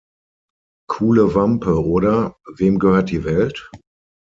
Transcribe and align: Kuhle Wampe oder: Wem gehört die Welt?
Kuhle 0.89 1.35
Wampe 1.35 1.75
oder: 1.79 2.35
Wem 2.55 2.79
gehört 2.79 3.11
die 3.11 3.23
Welt? 3.23 3.69